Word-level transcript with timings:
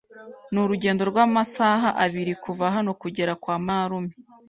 Ni 0.51 0.59
urugendo 0.63 1.01
rw'amasaha 1.11 1.89
abiri 2.05 2.33
kuva 2.43 2.65
hano 2.75 2.91
kugera 3.01 3.33
kwa 3.41 3.55
marume. 3.65 4.13